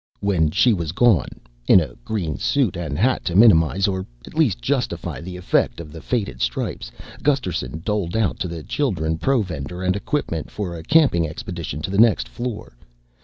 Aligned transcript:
When 0.19 0.49
she 0.49 0.73
was 0.73 0.93
gone 0.93 1.27
in 1.67 1.79
a 1.79 1.93
green 2.03 2.39
suit 2.39 2.75
and 2.75 2.97
hat 2.97 3.23
to 3.25 3.35
minimize 3.35 3.87
or 3.87 4.07
at 4.25 4.33
least 4.33 4.59
justify 4.59 5.21
the 5.21 5.37
effect 5.37 5.79
of 5.79 5.91
the 5.91 6.01
faded 6.01 6.41
stripes 6.41 6.89
Gusterson 7.21 7.83
doled 7.85 8.17
out 8.17 8.39
to 8.39 8.47
the 8.47 8.63
children 8.63 9.19
provender 9.19 9.83
and 9.83 9.95
equipment 9.95 10.49
for 10.49 10.75
a 10.75 10.81
camping 10.81 11.27
expedition 11.27 11.83
to 11.83 11.91
the 11.91 11.99
next 11.99 12.27
floor. 12.27 12.73